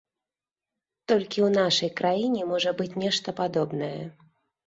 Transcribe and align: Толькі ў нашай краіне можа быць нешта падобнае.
Толькі 1.11 1.39
ў 1.47 1.65
нашай 1.65 1.91
краіне 2.01 2.41
можа 2.53 2.73
быць 2.79 2.89
нешта 3.03 3.37
падобнае. 3.41 3.93